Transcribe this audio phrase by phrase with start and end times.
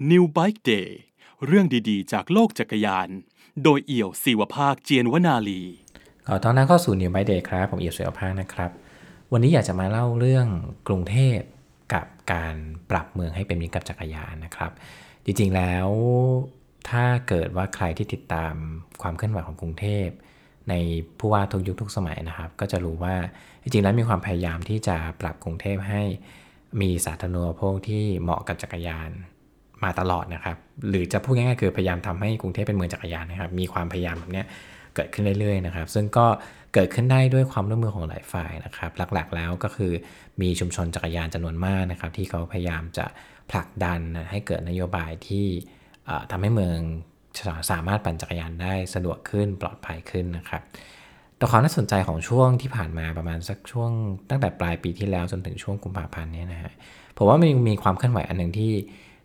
[0.00, 0.88] New Bike Day
[1.46, 3.08] เรื่องดีๆ จากโลกจักรยาน
[3.64, 5.62] โดยเอี่ยวศิวภาคเจียนวนาลี
[6.26, 8.70] ขอต้อนรับเข้าสู่ New Bike Day ครับ ผมเอี่ยวศิวภาคนะครับ
[9.32, 10.46] วันนี้อยากจะมาเล่าเรื่อง
[10.88, 11.38] กรุงเทพ
[11.94, 12.54] กับการ
[12.90, 14.72] ปรับเมืองให้เป็นมิตรกับจักรยานนะครับ
[15.24, 15.88] จริงๆแล้ว
[16.90, 18.54] ถ้าเกิดว่าใครที่ติดตาม
[19.02, 20.08] ความเคลื่อนไหวของกรุงเทพ
[20.68, 20.74] ใน
[21.18, 23.14] ผู้ว่าทุกยุคทุกสมัยนะครับ ก็จะรู้ว่า
[23.62, 26.02] จริงๆแล้วมีความพยายามที่จะปรับกรุงเทพให้
[26.80, 29.12] มีสาธารณูปโภคที่เหมาะกับจักรยาน
[29.84, 30.56] มาตลอดนะครับ
[30.88, 34.42] หรือจะพูดง่ายๆคือพยายามทำให้กรุงเทพเป็นเมืองจักรยานนะครับ มีความพยายามแบบนี้
[34.94, 36.26] เกิดขึ้นเรื่อยๆนะครับ ซึ่งก็
[36.74, 39.92] เกิดขึ้นได้ด้วยความร่วมมือของหลายฝ่ายนะครับ หลักๆแล้วก็คือ
[40.40, 43.06] มีชุมชนจักรยานจำนวนมากนะครับ ที่เขาพยายามจะ
[43.50, 45.46] ผลักดันให้เกิดนโยบายที่
[46.30, 46.78] ทำให้เมือง
[47.70, 50.62] สามารถปั่นจักรยานได้สะดวกขึ้นปลอดภัยขึ้นนะครับ
[51.36, 53.90] แต่ความน่าสนใจของช่วงที่ผ่านมาประมาณสักช่วง
[54.30, 56.72] ตั้งแต่ปลายปีที่แล้วจนถึงช่วงกุมภาพันธ์นี้นะฮะ
[57.16, 58.72] ผมว่ามันมีความเคลื่อนไหวอันหนึ่งที่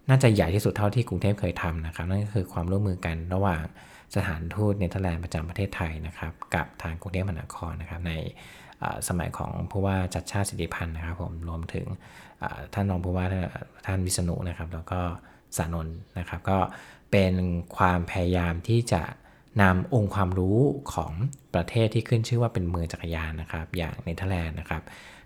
[0.10, 3.64] น่าจะใหญ่ที่สุดเท่าที่กรุงเทพเคยทำนะครับนั่นก็คือความร่วมมือกันระหว่าง
[4.16, 8.14] สถานทูตเนเธอร์แลนด์ประจำประเทศไทยนะครับกับทางกรุงเทพมหานครนะครับใน
[9.08, 11.86] สมัยของผู้ว่าจัดชาติสิริพันธ์นะครับผมรวมถึง
[12.74, 13.26] ท่านรองผู้ว่า
[13.86, 15.02] ท่านวิษณุนะครับ แล้วก็
[15.58, 15.88] สานน
[16.20, 16.60] นะครับก็
[17.12, 17.34] เป็น
[17.78, 19.04] ความพยายามที่จะ
[19.62, 20.58] นำองค์ความรู้
[20.94, 21.12] ของ
[21.54, 24.84] ประเทศที่ขึ้นชื่อว่าเป็นเมืองจักรยานนะครับ อย่างเนเธอร์แลนด์นะครับ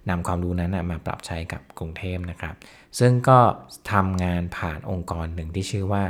[0.09, 2.55] นำความรู้นั้นมาปรับใช้กับกรุงเทพนะครับ
[2.99, 3.39] ซึ่งก็
[3.91, 6.03] ทำงานผ่านองค์กรหนึ่งที่ชื่อว่า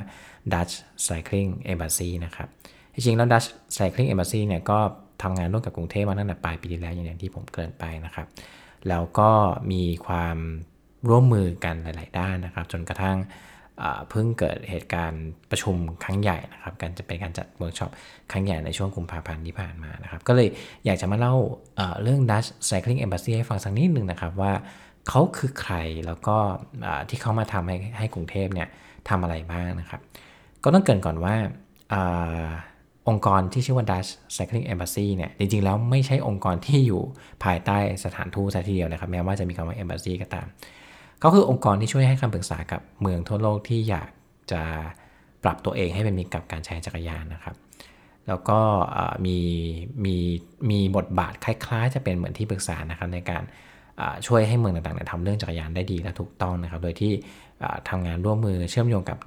[0.54, 0.74] Dutch
[1.08, 2.48] Cycling Embassy นะครับ
[2.94, 4.80] จริงๆแล้ว Dutch Cycling Embassy เนี่ยก็
[5.24, 8.28] ทำงานร่วมกับกรุงเทพมาตั้งแต่ปลายปีที่แล้วอย่างที่ผมเกริ่นไปนะครับ
[8.90, 9.32] แล้วก็
[9.72, 10.38] มีความ
[11.10, 13.18] ร่วมมือกันหลาย ๆ ด้านนะครับ จนกระทั่ง
[14.10, 17.92] เพิ่งเกิดเหตุการณ์ประชุมครั้งใหญ่นะครับการจะเป็นการจัดเวิร์กช็อป
[18.32, 20.48] ครั้งใหญ่ในช่วงกุมภาพันธ์ที่ผ่านมานะครับ ก็เลย
[20.86, 24.54] อยากจะมาเล่าเรื่อง Dutch Cycling Embassy ให้ฟังสักนิดหนึ่งนะครับว่า
[25.10, 26.36] เขาคือใครแล้วก็
[27.10, 28.68] ที่เขามาทำให้ให้กรุงเทพเนี่ย
[29.10, 30.02] ทำอะไรบ้างนะครับ
[30.64, 31.36] ก็ต้องเกริ่นก่อนว่า
[31.94, 37.02] องค์กรที่ชื่อว่า Dutch Cycling Embassy เนี่ย จริงๆ แล้วไม่ใช่องค์กรที่อยู่
[37.44, 40.48] ภายใต้สถานทูตซะทีเดียวนะครับ แม้ว่าจะมีคำว่า Embassy ก็ตาม
[41.24, 44.10] ก็คือองค์กรที่ช่วยให้คำปรึกษากับเมืองทั่วโลกที่อยาก
[44.52, 44.62] จะ
[45.44, 47.56] ปรับตัวเองให้เป็นมิตรกับการใช้จักรยานนะครับ
[48.28, 48.60] แล้วก็
[49.26, 49.38] มี
[50.06, 50.16] มี
[50.70, 53.44] มีบทบาทคล้ายๆ จะเป็นเหมือนที่ปรึกษานะครับในการ
[54.28, 57.12] ช่วยให้เมืองต่างๆทำเรื่องจักรยานได้ดีและถูกต้องนะครับ โดยที่
[57.90, 59.18] ทำงานร่วมมือเชื่อมโยงกับ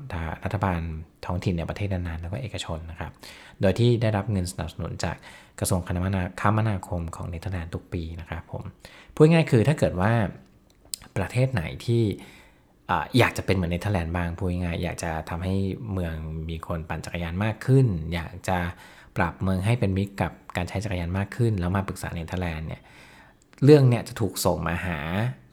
[0.45, 0.81] รัฐบาล
[1.27, 3.13] ท้องถิ่นในประเทศนั้นๆแล้วก็เอกชนนะครับ
[3.61, 5.17] โดยที่ได้รับเงินสนับสนุนจาก
[5.59, 5.89] กระทรวงค
[6.57, 8.63] มนาคมของเนเธอร์แลนด์ทุกปีนะครับผม
[9.15, 10.13] พูดง่ายคือถ้าเกิดว่า
[11.17, 12.03] ประเทศไหนที่
[13.19, 15.55] อยากจะเป็นเหมือนเนเธอร์แลนด์บ้างพูดง่ายอยากจะทำให้
[15.93, 16.15] เมือง
[16.49, 18.59] มีคนปั่นจักรยานมากขึ้น อยากจะ
[19.17, 22.83] ปรับเมืองให้เป็นมิตรกับการใช้จักรยานมากขึ้น แล้วมาปรึกษาเนเธอร์แลนด์เนี่ย
[23.65, 24.99] เรื่องเนี่ยจะถูกส่งมาหา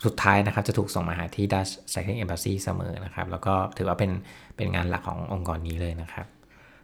[0.06, 4.12] สุดท้ายนะครับ จะถูกส่งมาหาที่ Dutch Cycling Embassy เสมอนะครับ แล้วก็ถือว่าเป็น
[4.56, 6.26] เป็นงานหลักขององค์กรนี้เลยนะครับ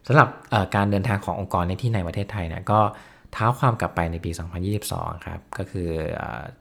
[0.06, 0.28] สำหรับ
[0.74, 2.80] การเดินทางขององค์กรในที่ในประเทศไทยเนี่ยก็
[3.34, 4.30] เท้าความกลับไปในปี
[4.78, 5.88] 2022 ครับ ก็คือ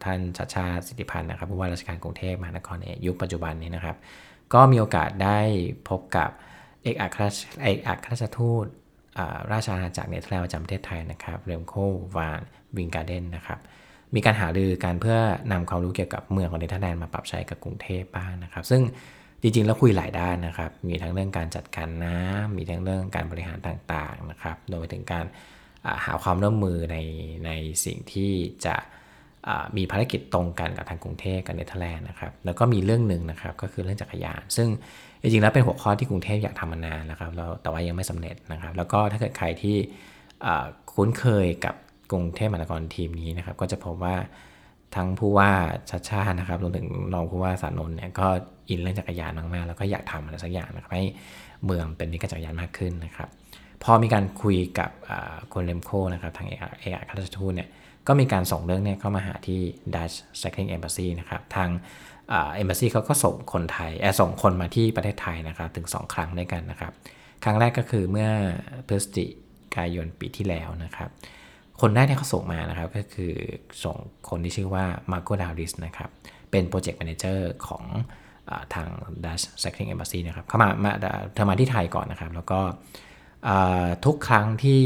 [0.04, 3.98] ท่านชัชชาติสิทธิพันธุ์นะครับผู้ว่าราชการกรุงเทพมหานครในยุคปัจจุบันนี้นะครับ
[4.54, 5.40] ก็มีโอกาสได้
[5.90, 6.30] พบกับ
[6.84, 7.24] เอกอัคร
[7.64, 8.66] เอกอัครราชทูต
[9.52, 11.74] ราชอาณาจักรเนเธอร์แลนด์ประจำประเทศไทยนะครับเรมโก
[12.18, 13.60] ฟานไวน์การ์เดนนะครับ
[14.16, 15.18] มีการหารือกันเพื่อ
[15.52, 18.82] นำความรู้เกี่ยวกับเมืองของเนเธอร์แลนด์มาปรับใช้กับกรุงเทพบ้างนะครับ ซึ่ง
[19.42, 25.26] จริงๆ แล้วคุยหลายด้านนะครับ มีทั้งเรื่องการจัดการน้ำมีทั้งเรื่องการบริหารต่างๆนะครับโดยถึงการ
[26.06, 26.98] หาความร่วมมือใน
[27.46, 27.52] ใน
[27.86, 28.32] สิ่งที่
[28.66, 28.76] จะ
[29.78, 34.68] มีภารกิจตรงกันกับทางกรุงเทพกับเนเธอร์แลนด์นะครับ แล้วก็มีเรื่องหนึ่งนะครับก็คือเรื่องจักรยาน ซึ่ง
[35.22, 39.78] จริงๆแล้วเป็นหัวข้อที่กรุงเทพอยากทำมานานนะครับแล้วแต่ว่ายังไม่สำเร็จนะครับ แล้วก็ถ้าเกิดใครที่
[40.94, 41.76] คุ้นเคยกับ
[42.12, 44.16] กรุงเทพมหานครทีมนี้นะครับ ก็จะพบว่า
[44.96, 45.52] ทั้งผู้ว่า
[45.90, 48.28] ชัดชาตนะครับรวมถึงรองผู้ว่าสานนท์เนี่ยก็
[48.70, 51.06] อินเรื่องจักรยานมากๆแล้วก็อยากทำอะไรสักอย่างนะครับให้
[51.66, 53.30] เมืองเป็นมิตรกับจักรยานมากขึ้นนะครับ
[53.84, 54.90] พอมีการคุยกับ
[55.54, 57.70] คุณเรมโกนะครับทางเอกอัครราชทูตเนี่ย
[58.08, 59.62] ก็มีการส่งเรื่องนี้เข้ามาหาที่
[59.96, 61.70] Dutch Cycling Embassy นะครับทาง
[62.30, 66.92] เอ็มบ s ซีเขาก็ส่งคนไทยแอส่งคนมาที่ประเทศไทยนะครับถึง 2 ครั้งด้วยกันนะครับ
[67.44, 68.30] ครั้งแรกก็คือเมื่อ
[68.88, 69.26] พฤศจิ
[69.76, 71.10] กายนปีที่แล้วนะครับ
[71.82, 73.34] คนแรกที่เขาส่งมานะครับก็คือ
[73.84, 73.96] ส่ง
[74.30, 76.10] คนที่ชื่อว่ามาร์โกดาริสนะครับ
[76.52, 77.84] เป็น Project Manager ของ
[78.76, 78.88] ทาง
[79.24, 80.92] Dutch Cycling Embassy นะครับเข้ามามา
[81.34, 82.60] เธอมาที่ไทยก่อนนะครับ แล้วก็
[84.06, 84.82] ทุกครั้งที่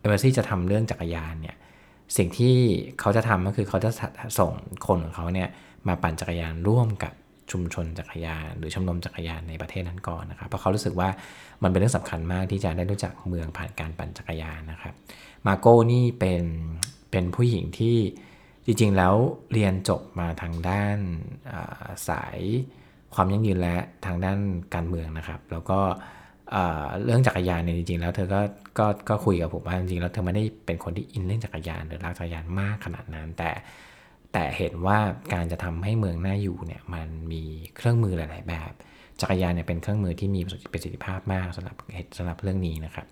[0.00, 1.56] เอเมอร์ซี่จะทำเรื่องจักรยานเนี่ย
[2.16, 2.56] สิ่งที่
[3.00, 3.90] เขาจะทำก็คือเขาจะ
[4.38, 4.52] ส่ง
[4.86, 5.48] คนของเขาเนี่ย
[5.88, 7.12] มาปั่นจักรยานร่วมกับ
[7.50, 11.08] ชุมชนจักรยาน หรือชมรมจักรยานในประเทศนั้นก่อนนะครับเพราะเขารู้สึกว่า
[11.62, 14.94] มันเป็นเรื่องสำคัญมากที่จะได้รู้จักเมืองผ่านการปั่นจักรยานนะครับ
[15.46, 16.44] มาโก้นี่เป็น
[17.10, 17.96] เป็นผู้หญิงที่
[18.64, 19.14] จริงๆแล้ว
[19.52, 20.98] เรียนจบมาทางด้าน
[22.08, 22.38] สาย
[23.14, 23.76] ความยั่งยืนและ
[24.06, 24.38] ทางด้าน
[24.74, 28.40] การเมืองนะครับ แล้วก็เเรื่องจักรยานเนี่ยจริงๆ แล้วเธอก็
[28.78, 33.50] ก็ก็คุยกับผมว่าจริงๆแล้วเธอไม่ได้เป็นคนที่อินเล่นจักรยานหรือรักจักรยานมากขนาดนั้น แต่
[34.32, 34.98] แต่เห็นว่า
[35.32, 37.42] การจะทำให้เมืองน่าอยู่เนี่ยมันมี
[37.76, 38.72] เครื่องมือหลาย ๆ แบบ
[39.20, 40.40] จักรยานเนี่ยเป็นเครื่องมือที่มี
[40.72, 41.76] ประสิทธิภาพมากสำหรับ
[42.18, 43.06] สำหรับเรื่องนี้นะครับ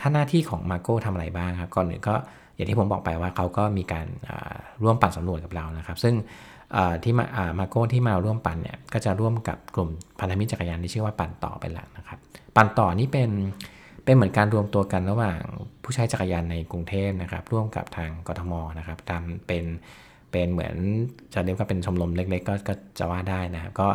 [0.00, 2.14] ถ้าหน้าที่ของมาโก้ทำอะไรบ้างครับก่อนหนึ่งก็
[2.54, 4.06] อย่างที่ผมบอกไปว่าเขาก็มีการ
[4.82, 6.14] ร่วมปั่นสำรวจกับเรานะครับ ซึ่ง
[7.04, 7.26] ที่มา
[7.58, 9.88] มาโก้ที่มาร่วมปั่นเนี่ยก็จะร่วมกับกลุ่ม
[10.20, 12.18] พันธมิตรจักรยานที่ชื่อว่าปั่นต่อเป็นหลักนะครับ
[12.56, 13.30] ปั่นต่อนี่เป็น
[14.04, 15.40] เป็นเหมือนการรวมตัวกันระหว่าง
[15.82, 19.64] ผู้ใช้จักรยานในกรุงเทพนะครับ ร่วมกับทางกทมนะครับทำเป็น
[20.32, 20.76] เป็นเหมือน
[21.34, 23.88] จะเรียกว่าเป็นชมรมเล็กๆ ก็ก็จะว่าได้นะครับก็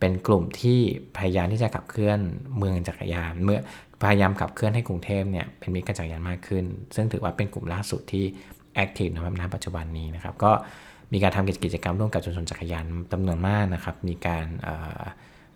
[0.00, 0.78] เป็นกลุ่มที่
[1.18, 2.18] พยายามที่จะขับเคลื่อน
[2.58, 3.60] เมืองจักรยานเมื่อ
[4.02, 6.64] พยายามขับเคลื่อนให้กรุงเทพเนี่ยเป็นมิตรกับจักรยานมากขึ้น
[6.94, 8.24] ซึ่งถือว่าเป็นกลุ่มล่าสุดที่
[8.74, 10.52] แอคทีฟในปัจจุบันนี้นะครับก็
[11.12, 14.46] มีการทำกิจกรรมร่วมกับชุมชนจักรยานจำนวนมากนะครับ มีการ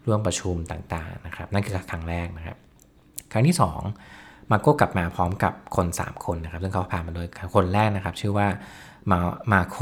[0.07, 2.57] ร่วมประชุมต่างๆนะครับ นั่นคือครั้งแรกนะครับ
[3.33, 3.57] ครั้งที่
[4.03, 8.49] 2 มาโก้กลับมาพร้อมกับคน 3 คนนะครับ ซึ่งเขาผ่านมาโดยคนแรกนะครับ ชื่อว่า
[9.11, 9.19] มา
[9.53, 9.77] มาโค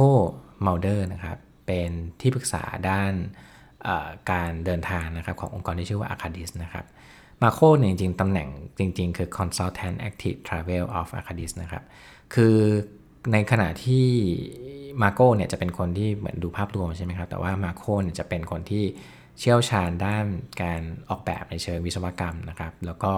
[0.66, 1.90] มาเดอร์นะครับ เป็น
[2.20, 3.12] ที่ปรึกษาด้าน
[4.30, 6.84] การเดินทางนะครับขององค์กรที่ชื่อว่า Arcadis นะครับ
[7.42, 11.84] มาร์โกเนี่ยจริงๆตำแหน่งจริง ๆ คือ Consultant Active Travel of Arcadis นะครับ
[12.34, 12.56] คือ
[13.32, 14.06] ในขณะที่
[15.02, 18.84] มาร์โกเนี่ยจะเป็นคนที่เหมือนดูภาพรวมใช่ไหมครับ แต่ว่ามาร์โกเนี่ยจะเป็นคนที่
[19.38, 20.26] เชี่ยวชาญด้าน
[20.62, 23.12] การออกแบบในเชิงวิศวกรรมนะครับ แล้วก็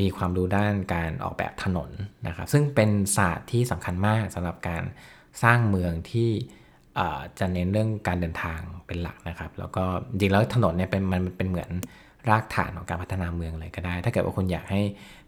[0.00, 1.90] มีความรู้ด้านการออกแบบถนน
[2.26, 4.82] นะครับ ซึ่งเป็นศาสตร์ที่สำคัญมากสำหรับการ
[5.42, 6.30] สร้างเมืองที่
[7.38, 11.70] จะเน้นเรื่องการเดินทางเป็นหลักนะครับ แล้วก็จริงแล้วถนนเนี่ยเป็นมันเป็นเหมือน
[12.30, 14.80] รากฐานของการพัฒนาเมืองเลยก็ได้ ถ้าเกิดว่าคุณอยากให้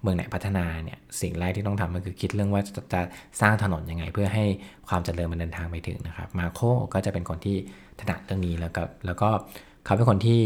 [0.02, 3.00] เมืองไหนพัฒนาเนี่ยสิ่งแรกที่ต้องทำก็คือคิดเรื่องว่าจะจะ
[3.40, 4.44] สร้างถนนยังไง เพื่อให้
[4.88, 6.60] ความเจริญมันเดินทางไปถึงนะครับมาโค
[6.94, 7.56] ก็จะเป็นคนที่
[8.00, 9.28] ถนัดเรื่องนี้แล้วก็แล้วก็
[9.84, 10.40] เขาเป็นคนที่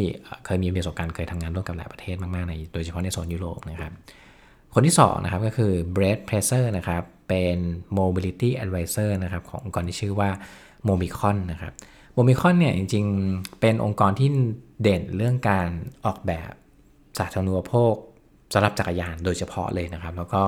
[0.45, 3.93] เคยมีประสบการณ์เคยทำงานร่วมกับหลายประเทศมากๆในโดยเฉพาะในโซนยุโรปนะครับ
[4.75, 7.57] คนที่2นะครับก็คือ Brett p r e s s e r นะครับเป็น
[7.99, 10.31] Mobility Advisor นะครับขององค์กรที่ชื่อว่า
[10.89, 11.73] Mobycon นะครับ
[12.15, 14.29] Mobycon เนี่ยจริงๆ เป็นองค์กรที่
[14.83, 15.69] เด่นเรื่องการ
[16.05, 16.53] ออกแบบ
[17.19, 17.95] สาธารณูปโภค
[18.53, 20.43] สำหรับจักรยานโดยเฉพาะเลยนะครับ แล้วก็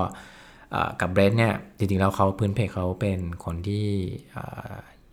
[1.01, 3.87] กับ Brett เนี่ยจริงๆ แล้วเขาพื้นเพเขาเป็นคนที่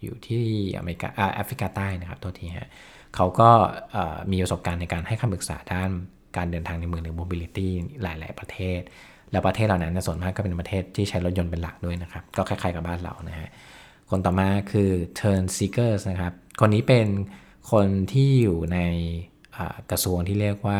[0.02, 0.46] อยู่ที่
[0.78, 2.70] อเมริกาแอฟริกาใต้นะครับตัวทีฮะ
[3.16, 3.50] เขาก็
[4.32, 5.90] มีประสบการณ์ในการให้คำปรึกษาด้าน
[6.38, 7.68] การเดินทางในเมืองหรือ mobility
[8.02, 8.82] หลาย ๆ ประเทศ
[9.32, 13.50] แล้วประเทศเหล่านั้นส่วนมากก็เป็นประเทศที่ใช้รถยนต์เป็นหลักด้วยนะครับ ก็คล้าย ๆ กับบ้านเรานะฮะ
[14.10, 14.90] คนต่อมาคือ
[15.20, 17.08] Turn Seekers นะครับ คนนี้เป็น
[17.72, 18.80] คนที่อยู่ใน
[19.92, 20.80] กระทรวงที่เรียกว่า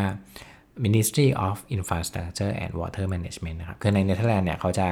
[0.84, 4.88] Ministry of Infrastructure and Water Management นะครับ คือในเนเธอร์แลนด์เนี่ยเขาจะ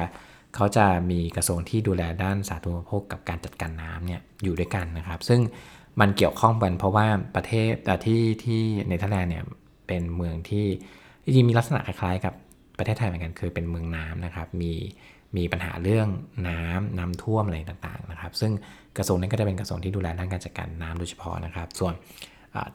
[0.55, 5.41] เขาจะมีกระทรวงที่ดูแลด้านสาธารณูปโภคกับการจัดการน้ำเนี่ยอยู่ด้วยกันนะครับ ซึ่ง
[5.99, 9.45] มันเกี่ยวข้องกันเพราะว่าประเทศแต่ที่ที่เนเธอร์แลนด์เนี่ย
[9.87, 10.65] เป็นเมืองที่
[11.25, 12.33] จริงมีลักษณะคล้ายๆกับ
[12.77, 14.73] ประเทศไทยเหมือนกันคือเป็นเมืองน้ำนะครับ มี
[15.37, 16.07] มีปัญหาเรื่อง
[16.47, 18.51] น้ำน้ำท่วมอะไรต่างๆนะครับ ซึ่ง
[18.97, 21.93] กระทรวงนี้ก็จะเป็นกระทรวงที่ดูแลด้านการจัดการน้ำโดยเฉพาะนะครับ ส่วน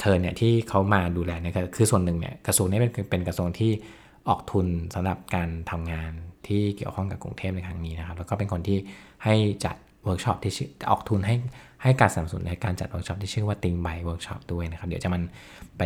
[0.01, 3.73] เธอเนี่ยที่เขามาดูแลเนี่ยคือส่วนหนึ่งเนี่ยกระทรวงนี้เป็นเป็นกระทรวงที่
[4.29, 6.13] ออกทุนสำหรับการทำงาน
[6.47, 8.79] ที่เกี่ยวข้องกับกรุงเทพในครั้งนี้นะครับ แล้วก็เป็นคนที่
[9.25, 9.35] ให้
[9.65, 11.35] จัดเวิร์กช็อปที่ชื่ออกทุนให้
[11.83, 15.23] ให้การสนับสนุนในการจัดเวิร์กช็อปที่ชื่อว่า Think Bike Workshop ด้วยนะครับ เดี๋ยวจะมัน
[15.79, 15.83] ไป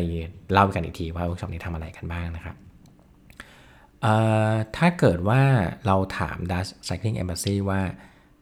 [0.52, 2.56] เล่ากันอีกทีว่าเวิร์กช็อปนี้ทำอะไรกันบ้างนะครับ
[4.76, 5.40] ถ้าเกิดว่า
[5.86, 7.80] เราถาม Dutch Cycling Embassy ว่า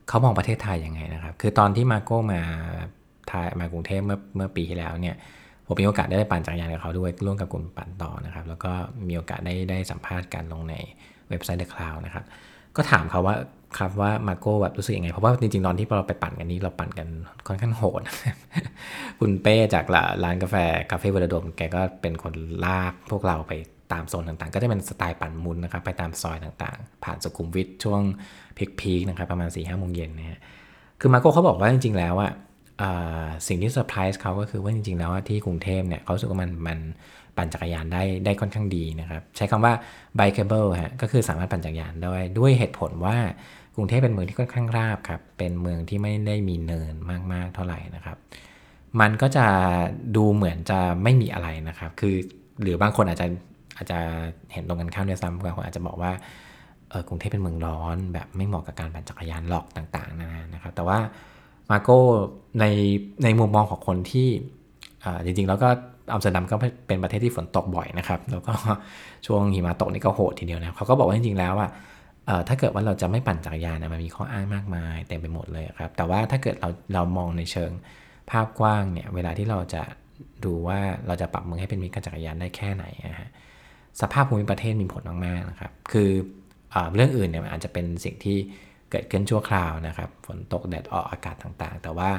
[0.08, 2.40] เขามองประเทศไทยยังไงนะครับ คือตอนที่มาโก้มา
[3.28, 5.16] ไทยมากรุงเทพเมื่อเมื่อปีที่แล้วเนี่ย
[5.66, 8.72] ผมมีโอกาสได้ปั่นจักรยานกับเขาด้วยร่วมกับกลุ่มปั่นต่อนะครับ แล้วก็
[9.08, 10.74] มีโอกาสได้ได้สัมภาษณ์กันลงใน
[11.28, 12.24] เว็บไซต์ The Cloud นะครับ
[12.76, 13.36] ก็ถามเขาว่า
[13.78, 17.08] ครับว่ามาโก้แบบรู้สึกยังไง เพราะว่าจริงๆ ตอนที่เราไปปั่นกันนี้เราปั่นกัน
[17.46, 18.02] ค่อนข้างโหด
[19.20, 19.84] คุณเป้จาก
[20.24, 20.56] ร้านกาแฟ
[20.90, 22.34] Café Velodome แกก็เป็นคน
[22.64, 23.52] ลากพวกเราไป
[23.92, 28.00] ตามโซนต่างๆ ก็จะเป็นสไตล์ปั่นมุดนะครับ ไปตามซอยต่างๆ ผ่านสุขุมวิทช่วง
[28.80, 30.40] peak ๆนะครับ ประมาณสี่ห้าโมงเย็นนะฮะ
[31.00, 32.32] คือมาโก้เขาบอกว่าจริงๆแล้วอะ
[33.48, 36.78] สิ่งที่เซอร์ไพรส์เขาก็คือว่าจริงๆแล้วที่กรุงเทพเนี่ยเขารู้สึกว่ามันมัน
[37.36, 39.72] ปั่นจักรยานได้ได้ค่อนข้างดีนะครับ ใช้คำว่า
[40.18, 43.16] bikeable ฮะก็คือสามารถปั่นจักรยานได้ด้วยเหตุผลว่า
[43.76, 46.94] กรุงเทพเป็นเมืองที่ค่อนข้างราบครับ เป็นเมืองที่ไม่ได้มีเนิน
[47.32, 48.16] มากๆเท่าไหร่นะครับ
[49.00, 49.46] มันก็จะ
[50.16, 52.14] ดูเหมือนจะไม่มีอะไรนะครับ คือ
[52.62, 53.26] หรือบางคนอาจจะ
[53.76, 53.98] อาจจะ
[54.52, 56.12] เห็นตรงกันข้ามด้วยซ้ำบางคนอาจจะบอกว่า
[56.90, 60.98] เออกรุงเทพเป็นเมืองร้อน แบบไม่เหมาะกับการปั่นจักรยานหลอกต่างๆนะนะครับ แต่ว่า
[61.70, 62.00] มาโก้
[62.60, 62.64] ใน
[63.24, 64.28] ในมุมมองของคนที่
[65.24, 65.68] จริงๆ แล้วก็
[66.12, 66.56] อัมสเตอร์ดัมก็
[66.86, 68.54] เป็นประเทศที่ฝนตกบ่อยนะครับ แล้วก็
[69.26, 71.70] ช่วงหิมะตกนี่ก็โหดทีเดียวนะเขาก็บอกว่าจริงๆแล้วอะ
[72.48, 77.70] ถ้าเกิดว่าเราจะไม่ปั่นจักรยานนะมันมีข้ออ้างมากมายเต็มไปหมดเลยครับ แต่ว่าถ้าเกิดเราเรามองในเชิง
[78.30, 79.82] ภาพกว้างเนี่ยเวลาที่เราจะ
[80.44, 83.30] ดูว่าเราจะปรับเมืองให้เป็นมิตรกับจักรยานได้แค่ไหนนะฮะ
[84.00, 86.10] สภาพภูมิประเทศมีผลมากๆนะครับ คื
[86.74, 88.36] อเรื่องอื่นเนี่ยอาจจะเป็นสิ่งที่
[88.90, 92.10] เกิดขึ้นชั่วคราวนะครับ ฝนตกแดดออกอากาศต่างๆ แต่ว่า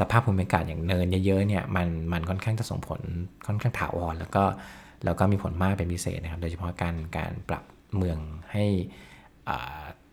[0.00, 3.00] สภาพภูมิอากาศอย่างเนินเยอะๆเนี่ยมันมันค่อนข้างจะส่งผล
[3.46, 4.44] ค่อนข้างถาวรแล้วก็
[5.04, 7.64] แล้วก็มีผลมากเป็นพิเศษนะครับ โดยเฉพาะการการปรับ
[7.96, 8.18] เมือง
[8.52, 8.64] ให้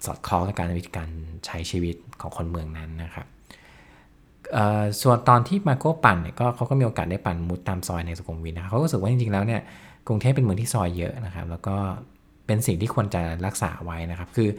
[0.06, 1.10] สอดคล้องกับการวิธีการ
[1.46, 3.28] ใช้ชีวิตของคนเมืองนั้นนะครับ
[5.02, 9.62] ส่วนตอนที่มาโก้ปั่นเนี่ยก็เขาก็มีโอกาสได้ปั่นมุดตามซอยในสุขุมวิทนะครับเขาก็รู้สึกว่าจริงๆแล้วเนี่ย
[10.08, 11.76] กรุงเทพเป็นเมืองที่ซอยเยอะนะครับ แล้วก็
[12.46, 14.50] เป็นสิ่งที่ควรจะรักษาไว้นะครับ คือ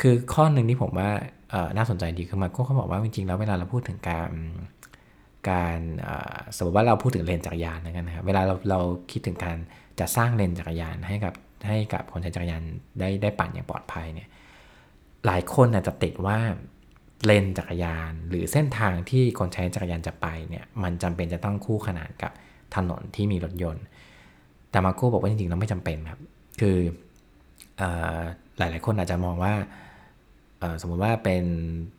[0.00, 1.10] คือข้อหนึ่งที่ผมว่า
[1.76, 4.30] น่าสนใจดีคือมาโก้เขาบอกว่าจริงๆแล้วเวลาเราพูดถึงการ
[5.50, 5.78] การ
[6.56, 9.56] สมมติว่าเราพูดถึงเลนจักรยานนะครับเวลาเราเราคิดถึงการ
[10.00, 11.34] จะสร้างเลนจักรยานให้กับ
[11.66, 12.62] ให้กับคนใช้จักรยาน
[13.00, 14.28] ได้ได้ปั่นอย่างปลอดภัยเนี่ย
[15.26, 16.38] หลายคนอาจจะติดว่า
[17.26, 22.32] เลนจักรยาน หรือเส้นทางที่คนใช้จักรยานจะไปเนี่ยมันจำเป็นจะต้องคู่ขนานกับ
[22.76, 23.84] ถนนที่มีรถยนต์
[24.70, 26.20] แต่มาโก้บอกว่าจริงๆแล้วไม่จำเป็นครับ
[26.60, 26.76] คื
[27.80, 27.82] อ
[28.58, 29.54] หลายๆคนอาจจะมองว่า
[30.80, 31.44] สมมติว่าเป็น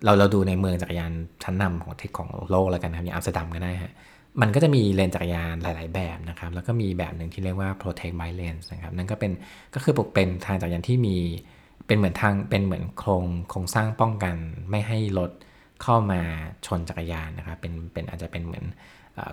[0.03, 1.11] เราเราดูในเมืองจักรยาน
[1.43, 3.93] ชั้นนำของเทคของโลกแล้วกันครับอย่างอัมสเตอร์ดัมก็ได้ฮะ
[4.41, 9.31] มันก็จะมีเลนจักรยานหลาย ๆ แบบนะครับ แล้วก็มีแบบหนึ่งที่เรียกว่า protected bike lanes นะครับ นั่นก็เป็น
[9.73, 11.15] ก็คือปกเป็นทางจักรยานที่มี
[11.87, 14.35] เป็นเหมือนทางเป็นเหมือนโครงโครงสร้างป้องกัน
[14.69, 15.31] ไม่ให้รถ
[15.83, 16.21] เข้ามา
[16.65, 18.65] ชนจักรยานนะครับ เป็นเป็นอาจจะเป็นเหมือน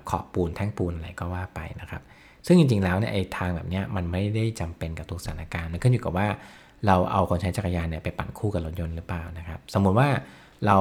[0.08, 2.02] ขอบปูนแท่งปูนอะไรก็ว่าไปนะครับ
[2.46, 6.28] ซึ่งจริงๆแล้วเนี่ยไอ้ทางแบบเนี้ยมันไม่ได้จำเป็นกับทุกสถานการณ์มันขึ้นอยู่กับว่า
[6.86, 10.08] เราเอาคนใช้จักรยานเนี่ยไปปั่นคู่กับรถยนต์หรือเปล่านะครับ สมมุติว่า
[10.66, 10.78] เรา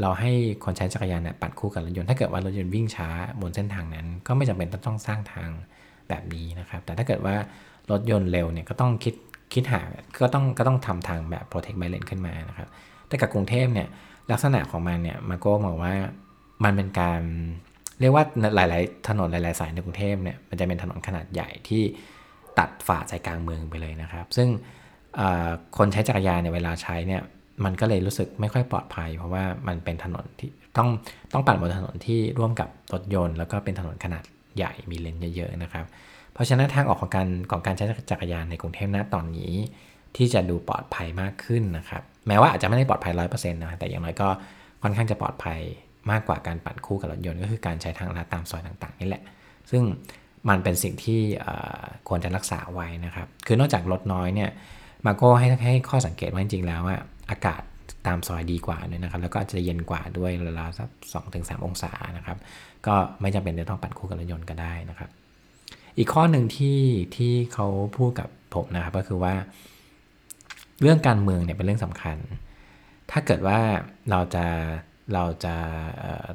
[0.00, 0.32] เราให้
[0.64, 3.08] คนใช้จักรยานเนี่ยปั่นคู่กับรถยนต์ถ้าเกิดว่ารถยนต์วิ่งช้า
[3.40, 5.50] บนเส้นทางนั้น ก็ไม่จำเป็นต้องสร้างทาง
[6.08, 7.34] แบบนี้นะครับ แต่ถ้าเกิดว่า
[7.90, 9.14] รถยนต์เร็วเนี่ยก็ต้องคิด
[9.54, 9.80] คิดหา
[10.20, 12.68] ก็ต้องก็ต้องทำทางแบบ protect by lane ขึ้นมานะครับ
[13.08, 13.88] แต่กับกรุงเทพเนี่ย
[14.30, 15.94] ลักษณะของมันเนี่ยมาโก้มองว่า
[16.64, 17.20] มันเป็นการ
[18.00, 18.24] เรียกว่า
[18.54, 21.82] หลาย ๆ ถนนหลาย ๆ สายในกรุงเทพเนี่ยมันจะเป็นถนนขนาดใหญ่ที่
[22.58, 24.48] ตัดฝ่าใจกลางเมืองไปเลยนะครับ ซึ่ง
[25.76, 27.22] คนใช้จักรยานเนี่ยเวลาใช้เนี่ย
[27.64, 30.88] มันก็เลยรู้สึกไม่ค่อยปลอดภัย เพราะว่ามันเป็นถนนที่ต้อง
[31.32, 34.24] ต้องปั่นบนถนนที่ร่วมกับรถยนต์ แล้วก็เป็นถนนขนาด
[34.56, 35.86] ใหญ่มีเลนเยอะๆนะครับ
[36.32, 39.52] เพราะฉะนั้นทางออกของการของการใช้จักรยานในกรุงเทพณตอนนี้
[40.16, 44.28] ที่จะดูปลอดภัยมากขึ้นนะครับ แม้ว่าอาจจะไม่ได้ปลอดภัยร้อยเปอร์เซ็นต์นะแต่อย่างน้อยก็
[44.82, 45.60] ค่อนข้างจะปลอดภัย
[46.10, 49.22] มากกว่าการปั่นคู่กับรถยนต์ก็คือการใช้ทางลาดตามซอยต่างๆนี่แหละ
[49.70, 49.82] ซึ่ง
[50.48, 51.20] มันเป็นสิ่งที่
[52.08, 54.50] ควรจะรักษาไว้นะครับ คือนอกจากรถน้อยเนี่ย
[55.06, 57.00] มาโก้ให้ให้ข้อสังเกตว่าจริงๆแล้วอะ
[57.30, 57.62] อากาศ
[58.06, 62.38] ตามซอยดีกว่าด้วยนะครับ แล้วก็จะเย็นกว่าด้วยราวๆสักสองถึงสามองศานะครับ
[62.86, 65.10] ก็ไม่จำเป็นจะต้องปั่นคู่กับรถยนต์ก็ได้นะครับ
[65.98, 66.80] อีกข้อหนึ่งที่
[67.16, 69.34] ที่เขาพูดกับผมนะครับก็คือว่า
[70.80, 72.16] เรื่องการเมืองเนี่ยเป็นเรื่องสำคัญ
[73.10, 73.58] ถ้าเกิดว่า
[74.10, 74.46] เราจะ
[75.14, 75.54] เราจะ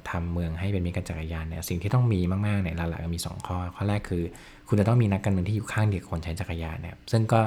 [0.09, 4.23] ทำเมืองให้เป็นมีการจักรยานเนี่ยสิ่งที่ต้องมีมากๆเนี่ยหลักๆมี 2 ข้อ ข้อแรกคือ
[4.67, 7.41] คุณจะต้องมีนักการเมืองที่อยู่ข้างเดียวคนใช้จักรยานเนี่ยซึ่งก็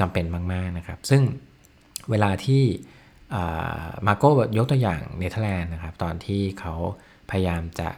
[0.00, 1.22] จำเป็นมากๆนะครับ ซึ่ง
[2.10, 2.62] เวลาที่
[4.06, 6.74] มาโก้ยกตัวอย่างเนเธอร์แลนด์นะครับตอนที่เขา
[7.30, 7.88] พยายามจะ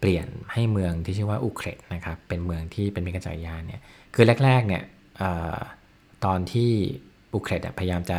[0.00, 3.80] เปลี่ยนให้เมืองที่ชื่อว่าอุเครตนะครับเป็นเมืองที่เป็นมิกรจักรยานเนี่ย
[4.14, 4.82] คือแรกๆเนี่ย
[6.24, 6.70] ตอนที่
[7.34, 8.18] อุเครตพยายามจะ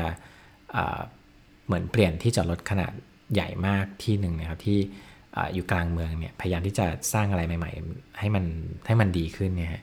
[1.65, 2.93] เหมือนเปลี่ยนที่จอดรถขนาด
[3.33, 4.79] ใหญ่มากที่หนึ่งนะครับที่
[5.53, 8.43] อยู่กลางเมืองเนี่ยพยายามที่จะสร้างอะไรใหม่ ๆ ให้มัน
[8.87, 9.81] ให้มันดีขึ้นเนี่ย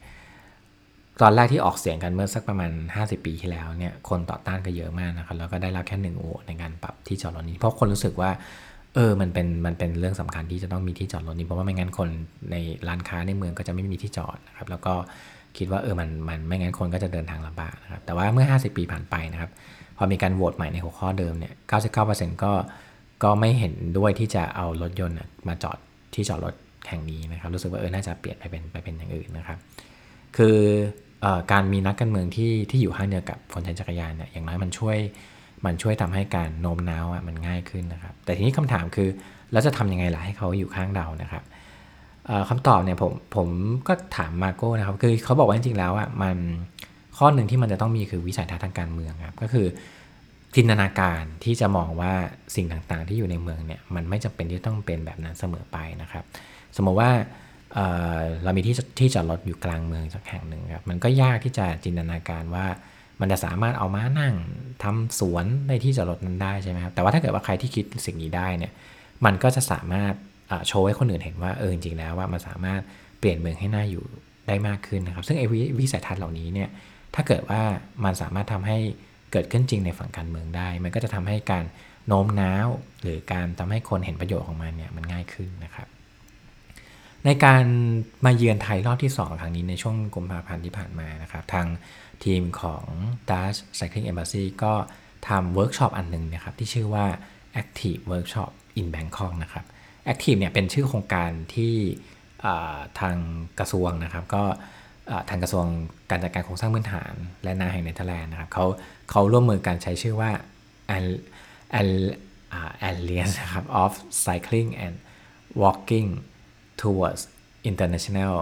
[1.23, 8.31] ตอนแรกที่ออกเสียงกันเมื่อสักประมาณ 50 ปีที่แล้วเนี่ยคนต่อต้านก็เยอะมากนะครับแล้วก็ได้รับแค่หนึ่งโหวตในการปรับที่จอดรถนี้ เพราะคนรู้สึกว่า
[8.95, 12.09] เออมันเป็นมันเป็นเรื่องสำคัญที่จะต้องมีที่จอดรถนี้เพราะว่าไม่งั้นคน
[12.51, 12.57] ใน
[12.89, 14.95] ร้านค้าในเมืองก็จะไม่มีที่จอดนะครับแล้วก็
[15.57, 19.51] คิดว่าเออมันมันไม่งั้นคนก็จะเดินทางลำบากนะครับแต่ว่าเมื่อ 50 ปีผ่านไปนะครับ
[19.97, 21.53] พอมีการโหวตใหม่ในหัวข้อเดิมเนี่ย
[21.99, 22.53] 99%ก็
[23.23, 25.17] ก็ไม่เห็นด้วยที่จะเอารถยนต์
[25.49, 25.79] มาจอด
[26.15, 26.55] ที่จอดรถ
[26.89, 29.59] แห่งนี้นะครับ รู้สึกว่าเออน่าจะเปลี่ยนไปเป็นไปเป็นอย่างอื่นนะครับ
[30.37, 30.57] คือ
[31.25, 34.97] อการมีนักการเมืองที่ที่อยู่ข้างเดียวกับคนใช้จักรยานเนี่ยอย่างน้อยมันช่วย
[35.65, 39.09] มันช่วยทำให้การโน้มน้าวอะมันง่ายขึ้นนะครับ แต่ทีนี้คำถามคือ
[39.53, 41.43] แล้วจะทำยังไงล่ะให้เขาอยู่ข้างเรานะครับ
[42.49, 43.49] คำตอบเนี่ยผมผม
[43.89, 46.37] ก็ถามมาโก้นะครับ คือเขาบอกว่าจริงๆแล้วอะมัน
[47.19, 49.67] ข้อหนึ่งที่มันจะต้องมีคือวิสัยทัศน์ทางการเมืองครับก็คือ
[50.57, 52.13] จินตนาการที่จะมองว่า
[52.57, 56.25] สิ่งต่างๆ ที่อยู่ในเมืองเนี่ยมันไม่จำเป็นที่ต้องเป็นแบบนั้นเสมอไปนะครับ
[56.77, 57.11] สมมติว่า
[57.75, 62.67] เเรามีที่ที่จอดรถอยู่กลางเมืองสักแห่งหนึ่งครับมันก็ยากที่จะจินตนาการว่า
[63.21, 64.35] มันจะสามารถเอาม้านั่ง
[64.83, 68.73] ทำสวนในที่จอดรถนั้นได้ใช่ไหมครับแต่ว่าถ้าเกิดว่าใครที่คิดสิ่งนี้ได้เนี่ย
[69.25, 70.15] มันก็จะสามารถ
[70.67, 72.81] โชว์ให้คนอื่นเห็นว่าเออจริงๆแล้วว่ามันสามารถ
[73.19, 74.05] เปลี่ยนเมืองให้น่าอยู่
[74.49, 75.47] ได้มากขึ้นนะครับ ซึ่งไอ้
[75.79, 76.69] วิสัยทัศน์เหล่านี้เนี่ย
[77.15, 77.63] ถ้าเกิดว่า
[78.05, 78.79] มันสามารถทำให้
[79.33, 81.65] เกิดขึ้นจริงในฝั่งการเมืองได้ มันก็จะทำให้การ
[82.07, 82.69] โน้มน้าว
[83.03, 85.89] หรือการทำให้คนเห็นประโยชน์ของมันเนี่ยมันง่ายขึ้นนะครับ
[87.25, 87.65] ในการ
[88.25, 91.67] มาเยือนไทยรอบที่ 2 ครั้งนี้ในช่วงกุมภาพันธ์ที่ผ่านมานะครับทาง
[92.25, 92.85] ทีมของ
[93.31, 94.73] Dutch Cycling Embassy ก็
[95.29, 97.07] ทำเวิร์กช็อปอันหนึ่งนะครับที่ชื่อว่า
[97.61, 99.65] Active Workshop in Bangkok นะครับ
[100.13, 101.75] Active เนี่ยเป็นชื่อโครงการที่
[103.01, 103.17] ทาง
[103.59, 104.45] กระทรวงนะครับก็
[105.29, 105.67] ทางกระทรวง
[106.11, 107.13] การจัดการโครงสร้างพื้นฐาน
[107.45, 108.67] และนาแห่งเนเธอร์แลนด์นะครับเขา
[109.13, 110.31] เขาร่วมมือกันใช้ชื่อว่า
[112.89, 113.93] Alliance นะครับ of
[114.25, 114.97] Cycling and
[115.63, 116.09] Walking
[116.81, 117.23] towards
[117.71, 118.37] international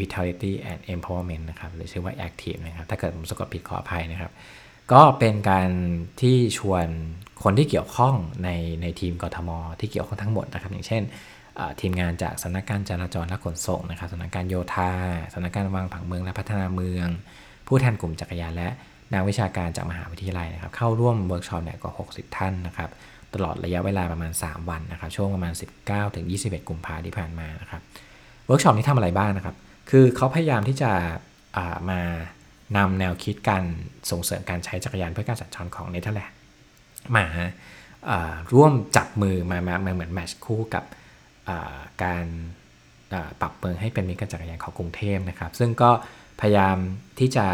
[0.00, 4.32] vitality and empowerment นะครับหรือชื่อว่า active นะครับ ถ้าเกิดผมสะกดผิดขออภัยนะครับ
[4.92, 5.70] ก็เป็นการ
[6.20, 6.86] ที่ชวน
[7.42, 8.50] คนที่เกี่ยวข้องใน
[8.82, 11.02] ในทีมกทม ที่เกี่ยวข้องทั้งหมดนะครับ อย่างเช่น
[11.80, 14.92] ทีมงานจากสำนักการจราจรและขนส่งนะครับสำนักการโยธา
[15.32, 17.08] สำนักการวางผังเมืองและพัฒนาเมือง
[17.66, 18.68] ผู้แทนกลุ่มจักรยานและ
[19.12, 22.90] นักวิชาการจากมหาวิทยาลัยนะครับ เข้าร่วมเวิร์กช็อปเนี่ยกว่า 60 ท่านนะครับ
[23.34, 25.52] ตลอดระยะเวลาประมาณ 3 วันนะครับ ช่วงประมาณ
[25.84, 27.82] 19ถึง21 กุมภาที่ผ่านมานะครับ
[28.46, 29.56] เวิร์กช็อปนี้ทำอะไรบ้างนะครับ
[29.90, 30.90] คือเขาพยายามที่จะ
[31.90, 32.00] มา
[32.76, 33.64] นำแนวคิดการ
[34.10, 36.36] ส่งเสริมการใช้จักรยานเพื่อการสัญจรของเนเธอร์แลนด์
[37.16, 37.26] มา
[38.52, 40.84] ร่วมจับมือมามาเหมือน match คู่กับ
[42.04, 42.26] การ
[43.40, 45.90] ปรับเมืองให้เป็นมิตรกับจักรยานของกรุงเทพนะครับ ซึ่งก็
[46.40, 46.76] พยายาม
[47.18, 47.46] ที่จะ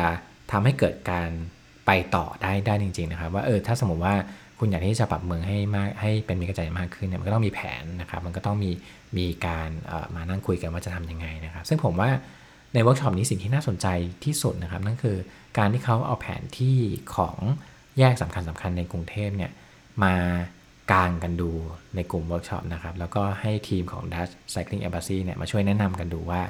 [0.51, 1.31] ทำให้เกิดการ
[1.87, 4.15] ไปต่อได้ได้จริง ๆ นะครับ ว่าเออถ้าสมมติว่า
[4.59, 8.71] คุณอยากที่จะปรับเมืองให้มากให้เป็นมิตรกับจักรยานมากขึ้นเนี่ยมันก็ต้องมีแผนนะครับ มันก็ต้องมี
[9.19, 9.69] มีการ
[10.17, 12.11] มานั่งคุยกันว่าจะทำยังไงนะครับ ซึ่งผมว่า
[12.75, 13.87] ในเวิร์กช็อปนี้สิ่งที่น่าสนใจ
[14.25, 15.17] ที่สุดนะครับ นั่นคือ
[15.59, 16.79] การที่เขาเอาแผนที่
[17.17, 17.37] ของ
[17.99, 19.53] แยกสำคัญสำคัญในกรุงเทพเนี่ย
[20.05, 20.15] มา
[20.93, 21.51] กางกันดู
[21.95, 26.43] ในกลุ่มเวิร์กช็อปนะครับ แล้วก็ให้ทีมของ Dutch Cycling Embassy เนี่ยมาช่วยแนะนำกันดูว่า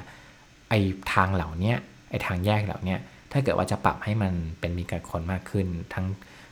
[0.69, 0.79] ไอ้
[1.13, 1.73] ทางเหล่านี้
[2.09, 2.95] ไอ้ทางแยกเหล่านี้
[3.33, 6.05] ถ้าเกิดว่าจะปรับให้มันเป็นมิตรกับคนมากขึ้น ทั้ง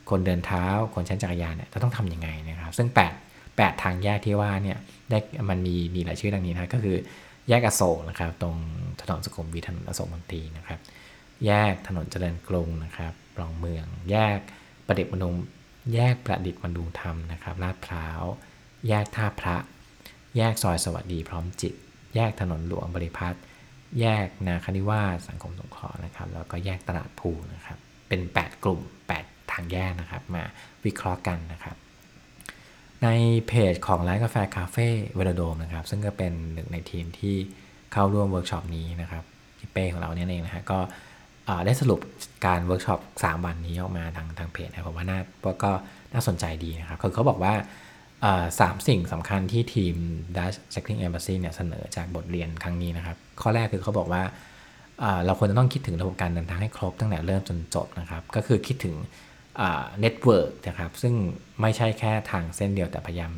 [0.09, 4.77] คนเดินเท้าคนใช้จักรยานเนี่ยจะต้องทำยังไงนะครับ ซึ่ง 8 8 ทางแยกที่ว่าเนี่ย
[5.09, 5.17] ได้
[5.50, 6.97] มันมีมีหลายชื่อดังนี้นะก็คือ
[7.50, 8.55] แยกอโศกนะครับ ตรง
[9.01, 10.79] ถนนสุขุมวิทถนนอโศกมนตรีนะครับ
[11.45, 14.39] แยกถนนเจริญกรุงนะครับรองเมือง แยก
[14.88, 15.35] ประดิษฐ์มนุม
[15.94, 18.24] แยกประดิษฐ์มนุธรรมนะครับลาดพร้าว
[18.87, 19.57] แยกท่าพระ
[20.37, 21.74] แยกซอยสวัสดีพร้อมจิต
[22.15, 23.37] แยกถนนหลวงบริพัตร
[23.99, 27.77] แยกนาคนิวาสสังคมสงเคราะห์นะครับ แล้วก็แยกตลาดพลูนะครับ
[28.07, 28.81] เป็น 8 กลุ่ม
[29.17, 30.43] 8 ทางแยกนะครับ มา
[30.85, 31.75] วิเคราะห์กันนะครับ
[33.03, 33.07] ใน
[33.47, 37.35] เพจของร้านกาแฟ Café Velodome นะครับ ซึ่งก็เป็นหนึ่งในทีมที่
[37.93, 39.23] เข้าร่วมเวิร์กช็อปนี้นะครับ
[39.57, 40.79] พี่เป้ของเราเนี่ยเองนะฮะก็
[41.65, 41.99] ได้สรุป
[42.45, 45.19] การเวิร์กช็อป3วันนี้ออกมาทางทางเพจนะผมว่าน่า
[45.63, 45.71] ก็
[46.13, 47.53] น่าสนใจดีนะครับคือเขาบอกว่า
[48.60, 49.96] สามสิ่งสำคัญที่ทีม
[50.38, 54.24] Dutch Cycling Embassy เนี่ยเสนอจากบทเรียนครั้งนี้นะครับ ข้อแรกคือเขาบอกว่า
[55.25, 58.96] เราควรจะต้องคิดถึงระบบการเดินทางให้ครบตั้งแต่เริ่มจนจบนะครับ ก็คือคิดถึง
[60.00, 61.14] network นะครับ ซึ่ง
[61.62, 63.31] ไม่ใช่แค่ทางเส้นเดียวแต่พยายาม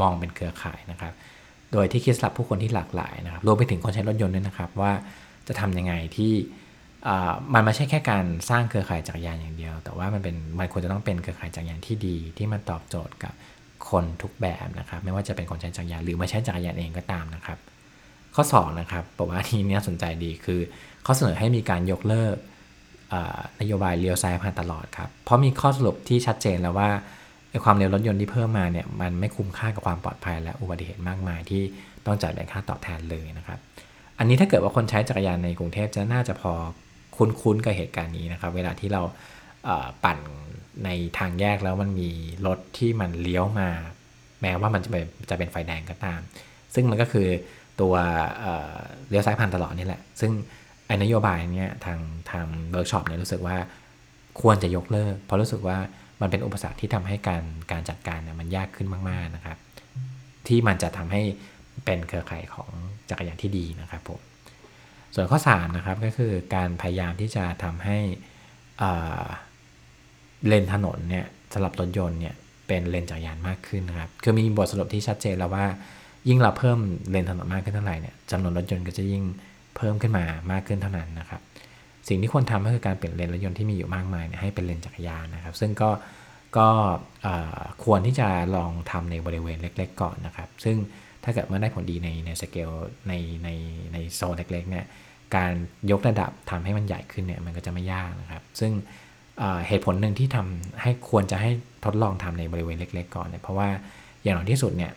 [0.00, 1.12] มองเป็นเครือข่ายนะครับ
[1.72, 4.92] โดยที่คิดสำหรับผู้คนที่หลากหลายนะครับรวมไปถึงคนใช้รถยนต์ด้วยนะครับ ว่า
[5.48, 6.32] จะทำยังไงที่
[7.54, 13.34] มันไม่ใช่แค่การสร้างเครือข่ายจักรยานอย่างเดียว แต่ว่ามันเป็นมันควรจะต้องเป็นเครือข่ายจักรยานที่ดีที่มันตอบโจทย์กับ
[13.90, 17.58] คนทุกแบบนะครับ ไม่ว่าจะเป็นคนใช้จักรยานหรือไม่ใช้จักรยานเองก็ตามนะครับ
[18.34, 20.60] ข้อ2นะครับบอกว่าที่นี้สนใจดีคือ
[21.02, 22.36] เขาเสนอให้มีการยกเลิก
[23.60, 26.90] นโยบายเลี้ยวซ้ายผ่านตลอดครับ เพราะมีข้อสรุปที่ชัดเจนแล้วว่า
[27.64, 31.62] ความเร็วรถยนต์ที่เพิ่มมาเนี่ยมันไม่คุ้มค่ากับความปลอดภัยและอุบัติเหตุมากมายที่
[32.06, 33.58] ต้องจ่ายเป็นค่าตอบแทนเลยนะครับ
[34.18, 36.52] อันนี้ถ้าเกิดว่าคนใช้จักรยานในกรุงเทพจะน่าจะพอ
[37.16, 39.02] คุ้นๆกับเหตุการณ์นี้นะครับ เวลาที่เรา
[40.04, 40.18] ปั่น
[40.84, 42.10] ในทางแยกแล้วมันมี
[42.46, 43.70] รถที่มันเลี้ยวมา
[44.42, 46.20] แม้ว่ามันจะเป็นจะเป็นไฟแดงก็ตาม
[46.74, 47.28] ซึ่งมันก็คือ
[47.80, 47.94] ตัว
[49.08, 50.32] เลี้ยวซ้ายผ่านตลอดนี่แหละ ซึ่ง
[50.86, 53.56] ไอ้นโยบายเนี้ยทางทางเวิร์กช็อปเนี่ยรู้สึกว่า
[54.40, 55.78] ควรจะยกเลิก เพราะรู้สึกว่า
[56.20, 59.58] มันเป็นอุปสรรคที่ทำให้การการจัดการเนี่ยมันยากขึ้นมาก ๆนะครับ
[60.46, 61.22] ที่มันจะทำให้
[61.84, 62.70] เป็นเครือข่ายของ
[63.10, 64.20] จักรยานที่ดีนะครับผม
[65.14, 67.98] ส่วนข้อ3นะครับก็คือการพยายามที่จะทำให้
[70.48, 72.34] เลนถนนเนี่ยสำหรับรถยนต์เนี่ย
[72.66, 75.66] เป็นเลนจักรยานมากขึ้นนะครับ คือมีบทสรุปที่ชัดเจนแล้วว่า
[76.28, 76.78] ยิ่งเราเพิ่ม
[77.10, 79.22] เลนถนนมากขึ้นเท่าไหร่เนี่ยจำนวนรถยนต์ก็จะยิ่ง
[79.76, 81.40] เพิ่มขึ้นมามากขึ้นเท่านั้นนะครับ
[82.08, 85.90] สิ่งที่ควรทำก็คือการเปลี่ยนเลนรถยนต์ที่มีอยู่มากมายเนี่ยให้เป็นเลนจักรยานนะครับ ซึ่งก็
[86.56, 86.68] ก็
[87.84, 90.76] ควรที่จะลองทำในบริเวณเล็ก ๆ ก่อนนะครับ ซึ่ง
[91.24, 92.70] ถ้าเกิดว่าได้ผลดีในในสเกล
[93.08, 93.12] ใน
[93.44, 93.48] ใน
[93.92, 94.86] ในโซนเล็กๆเนี่ย
[95.36, 95.52] การ
[95.90, 98.72] ยกระดับทำให้มันใหญ่ขึ้นเนี่ยมันก็จะไม่ยากนะครับ ซึ่ง
[99.68, 101.50] เหตุผลหนึ่งที่ทำให้ควรจะให้
[101.84, 103.68] ทดลองทำในบริเวณเล็ก ๆ ก่อนเนี่ยเพราะว่า
[104.22, 104.92] อย่างน้อยที่สุดเนี่ย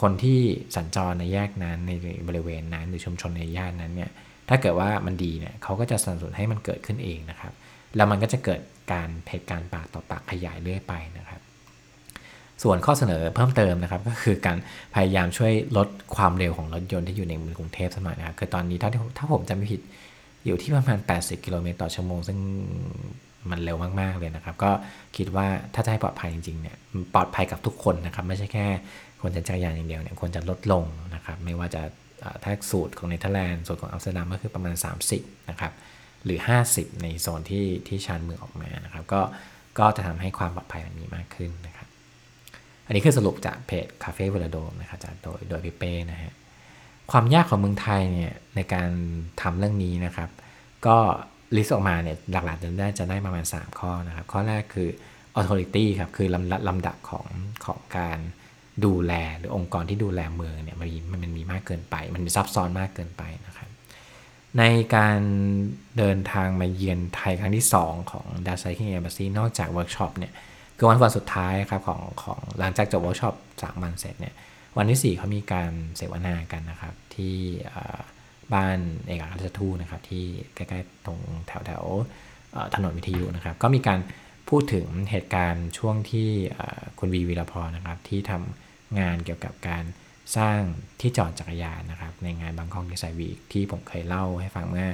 [0.00, 0.38] คนที่
[0.76, 1.92] สัญจรในแยกนั้นใน
[2.28, 4.10] บริเวณนั้นหรือชุมชนในย่านนั้นเนี่ย
[4.48, 7.52] ถ้าเกิดว่ามันดีเนี่ยเขาก็จะสนับสนุนให้มันเกิดขึ้นเองนะครับ
[7.96, 8.60] แล้วมันก็จะเกิด
[8.92, 11.40] การเหตุการณ์ปากต่อปากขยายเรื่อยไปนะครับ
[12.62, 14.58] ส่วนข้อเสนอเพิ่มเติมนะครับ ก็คือการ
[14.94, 19.80] พยายามช่วยลดความเร็วของรถยนต์ที่อยู่ในเมืองกรุงเทพสมัยนะครับคือตอนนี้ถ้าถ้าผมจำไม่ผิด
[20.46, 22.38] อยู่ที่ประมาณ 80 กิโลเมตรต่อชั่วโมง ซึ่ง
[23.50, 24.70] มันเร็วมากๆเลยนะครับ ก็
[25.16, 26.76] คิดว่าถ้าจะให้ปลอดภัยจริงๆเนี่ย
[27.14, 28.66] ปลอดภัยกับทุกคนนะครับ ไม่ใช่แค่
[29.22, 31.82] คนจะจักรยานอย่างเดียวเนี่ยควรจะลดลงนะครับ ไม่ว่าจะ
[32.42, 34.74] ถ้าสูตรของเนเธอร์แลนด์สูตรของอัมสเตอร์ดัมก็คือประมาณ
[35.12, 35.72] 30 นะครับ
[36.24, 36.38] หรือ
[36.70, 39.20] 50 ในโซนที่ที่ชานเมืองออกมานะครับ ก็
[39.78, 41.88] ก็จะทำให้ความปลอดภัยมันมีมากขึ้นนะครับ
[42.86, 46.32] อันนี้คือสรุปจากเพจ Café Velodome นะครับจากโดยโดยพี่เป้นะฮะ
[47.10, 48.90] ความยากของเมืองไทยเนี่ยในการ
[49.42, 50.30] ทำเรื่องนี้นะครับ
[50.86, 50.98] ก็
[51.56, 54.88] list ออกมาเนี่ยหลักๆจะได้จะได้ประมาณ 3 ข้อนะครับ ข้อแรกคือ
[55.38, 57.26] authority ครับ คือลำลำดับของ
[57.66, 58.18] ของการ
[58.84, 63.68] ดูแลหรือองค์กรที่ดูแลเมืองเนี่ยมันมีมันมีมากเกินไป มันซับซ้อนมากเกินไปนะครับ
[64.58, 64.62] ใน
[64.96, 65.20] การ
[65.98, 70.32] เดินทางมาเยือนไทยครั้งที่ 2 ของ Dutch Cycling Embassy นอกจากเวิร์กช็อปเนี่ย
[70.76, 74.34] คือวันวันสุดท้ายครับของของหลังจากจบเวิร์กช็อปสามวันเสร็จเนี่ย
[74.78, 77.36] วันที่ 4เขามีการเสวนากันนะครับที่
[78.54, 81.84] บ้านเอกอัครราชทูตนะครับที่ใกล้ๆตรงแถวแถว
[82.74, 84.00] ถนนวิทยุนะครับ ก็มีการ
[84.48, 86.28] พูดถึงเหตุการณ์ช่วงที่
[86.98, 89.84] คุณวีวีรพรนะครับที่ทำงานเกี่ยวกับการ
[90.36, 90.60] สร้าง
[91.00, 94.88] ที่จอดจักรยานนะครับในงานบางกอกดีไซน์วีคที่ผมเคยเล่าให้ฟังเมื่อ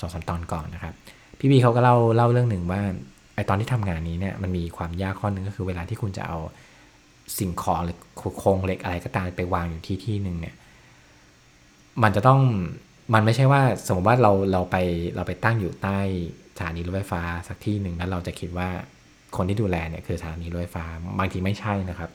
[0.00, 0.94] สองสาตอนก่อนนะครับ
[1.38, 2.82] พี่บีเขาก็เล่าเล่าเรื่องหนึ่งว่า
[3.34, 6.38] ไอตอนที่ทำงานนี้เนี่ยมันมีความยากข้อหนึ่งก็คือเวลาที่คุณจะเอา
[7.38, 7.98] สิ่งของหรือ
[8.38, 10.54] โครงเหล็กอะไรก็ตามไปวางอยู่ที่ที่หนึ่งเนี่ย
[12.02, 12.40] มันจะต้อง
[13.14, 14.76] มันไม่ใช่ว่าสมมติว่าเราเราไป
[15.16, 15.98] เราไปตั้งอยู่ใต้
[16.56, 18.68] สถานีรถไฟฟ้าสักที่หนึ่งแล้วเราจะคิดว่า
[19.36, 20.84] คนที่ดูแลเนี่ยคือสถานีรถไฟฟ้า
[21.18, 22.10] บางทีไม่ใช่นะครับ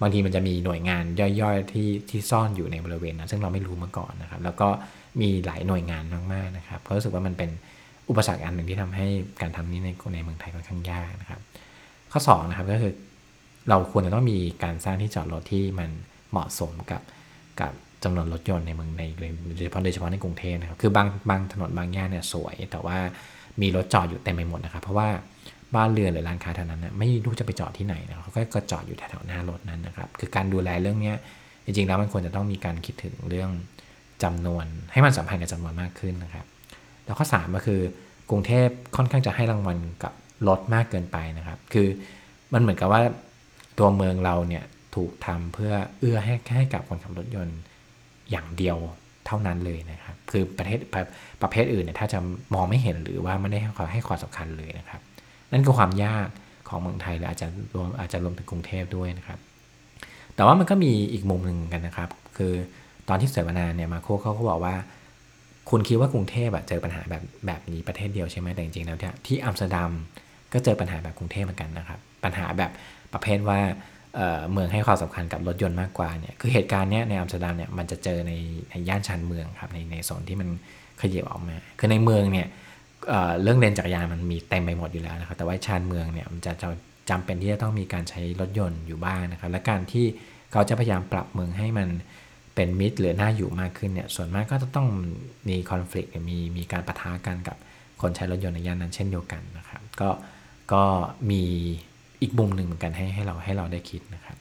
[0.00, 1.04] บางทีมันจะมีหน่วยงาน
[1.40, 4.68] ย่อยๆที่ที่ซ่อนอยู่ในบริเวณนั้นซึ่งเราไม่รู้มาก่อนนะครับ แล้วก็
[5.20, 7.50] มีหลายหน่วยงานมากๆนะครับเพราะรู้สึกว่ามันเป็น
[8.08, 9.06] อุปสรรคอันหนึ่งที่ทำให้
[9.40, 11.40] การทำนี้ในในเมืองไทยค่อนข้างยากนะครับ
[12.12, 12.92] ข้อ2นะครับก็คือ
[13.68, 15.90] เราควรจะต้องมีการสร้างที่จอดรถที่มัน
[16.30, 17.02] เหมาะสมกับ
[17.60, 17.72] กับ
[18.06, 19.02] จำนวนรถยนต์ในเมืองใน
[19.56, 22.98] โดยเฉพาะโดยเฉพาะในกรุงเทพนะครับ คือบางบางถนนบางย่านเนี่ยสวย แต่ว่า
[23.60, 25.08] มีรถจอดอยู่เต็มไปหมดนะครับ เพราะว่า
[25.74, 31.12] บ้านเรือนหรือร้านค้าแถวนั้นนะไม่รู้จะไปจอดที่ไหนนะเขาก็จอดอยู่แถวหน้ารถนั้นนะครับ คือการดูแลเรื่องนี้
[31.64, 33.50] จริงๆแล้วมันควรจะต้องมีการคิดถึงเรื่อง
[34.22, 36.46] จำนวนให้มันสัมพันธ์กับจำนวนมากขึ้นนะครับ
[37.04, 37.80] แล้วข้อ3ก็คือ
[38.30, 40.12] กรุงเทพค่อนข้างจะให้รางวัลกับ
[40.48, 41.88] รถมากเกินไปนะครับ คือ
[42.52, 43.00] มันเหมือนกับว่า
[43.78, 44.64] ตัวเมืองเราเนี่ย
[44.94, 47.58] ถูกทำเพื่อเอื้อให้ให้กับคนขับรถยนต์
[48.30, 48.78] อย่างเดียว
[49.26, 50.78] เท่านั้นเลยนะครับ คือประเทศ
[51.42, 52.18] ประเภทอื่นเนี่ยถ้าจะ
[52.54, 55.00] มองไม่เห็นหรือว่าไม่ได้ให้ความให้ความสำคัญเลยนะครับ
[55.52, 56.28] นั่นคือความยาก
[56.68, 59.38] ของเมืองไทยและอาจจะรวมอาจจะรวมถึงกรุงเทพด้วยนะครับ
[60.34, 62.52] แต่ว่ามันก็มีอีกมุมหนึ่งกันนะครับ คือ
[63.08, 64.74] ตอนที่เสวนาเนี่ยมาโคเขาก็บอกว่า
[65.70, 69.92] คุณคิดว่ากรุงเทพเจอปัญหาแบบแบบนี้ประเทศเดียวใช่ไหมแต่จริงๆแล้วที่อัมสเตอร์ดัม
[70.52, 72.70] ก็เจอปัญหาแบบกรุงเทพเหมือนกันนะครับ ปัญหาแบบ
[73.12, 73.60] ประเภทว่า
[74.52, 78.32] เมืองให้ความสำคัญกับรถยนต์มากกว่าเนี่ยคือเหตุการณ์เนี้ยในอัมสเตอร์ดัมเนี่ยมันจะเจอใน
[78.70, 80.48] ในย่านชานเมืองครับในในโซนที่มัน
[81.00, 82.46] ขยับออกมา คือในเมืองเนี่ย
[83.42, 86.68] เรื่องเลนจักรยานมันมีเต็มไปหมดอยู่แล้วนะครับแต่ว่าชานเมืองเนี่ยมันจะจะ
[87.10, 90.06] จำเป็นที่จะต้องมีการใช้รถยนต์อยู่บ้างนะครับและการที่
[90.52, 91.88] เขาจะพยายามปรับเมืองให้มัน
[92.54, 94.88] เป็นมิตรหรือน่าอยู่มากขึ้นเนี่ยส่วนมากก็จะต้อง
[95.48, 97.56] มีคอน FLICT มีมีการปะทะกันกับ
[98.00, 100.10] คนใช้รถยนต์ในย่านนั้นเช่นเดียวกันนะครับก็
[100.72, 100.84] ก็
[101.30, 101.42] มี
[102.22, 104.36] อีกมุมหนึ่งเหมือนกันให้ให้เราให้เราได้คิดนะครับ